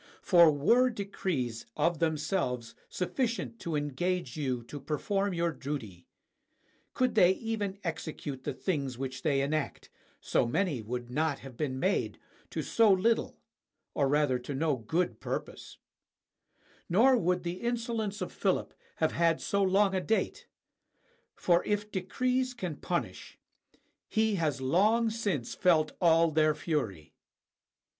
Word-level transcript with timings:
For 0.23 0.51
were 0.51 0.89
decrees 0.89 1.67
of 1.77 1.99
themselves 1.99 2.73
sufficient 2.89 3.59
to 3.59 3.75
engage 3.75 4.35
you 4.35 4.63
to 4.63 4.79
perform 4.79 5.31
your 5.35 5.51
duty— 5.51 6.07
could 6.95 7.13
they 7.13 7.33
even 7.33 7.77
execute 7.83 8.43
the 8.43 8.55
things 8.55 8.97
which 8.97 9.21
they 9.21 9.41
enact, 9.41 9.91
so 10.19 10.47
many 10.47 10.81
would 10.81 11.11
not 11.11 11.37
have 11.45 11.55
been 11.55 11.79
made 11.79 12.17
to 12.49 12.63
so 12.63 12.91
little 12.91 13.37
or 13.93 14.07
rather 14.07 14.39
to 14.39 14.55
no 14.55 14.75
good 14.75 15.19
purpose; 15.19 15.77
nor 16.89 17.15
would 17.15 17.43
the 17.43 17.61
insolence 17.61 18.21
of 18.21 18.31
Philip 18.33 18.73
have 18.95 19.11
had 19.11 19.39
so 19.39 19.61
long 19.61 19.93
a 19.93 20.01
date: 20.01 20.47
for 21.35 21.63
if 21.63 21.91
decrees 21.91 22.55
can 22.55 22.75
punish, 22.77 23.37
he 24.09 24.33
has 24.33 24.61
long 24.61 25.11
since 25.11 25.53
felt 25.53 25.91
all 26.01 26.31
their 26.31 26.55
fury. 26.55 27.13